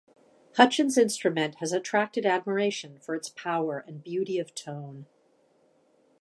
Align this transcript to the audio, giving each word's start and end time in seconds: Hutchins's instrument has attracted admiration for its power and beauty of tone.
Hutchins's 0.55 0.97
instrument 0.97 1.57
has 1.59 1.71
attracted 1.73 2.25
admiration 2.25 2.97
for 2.97 3.13
its 3.13 3.29
power 3.29 3.83
and 3.85 4.01
beauty 4.03 4.39
of 4.39 4.55
tone. 4.55 5.05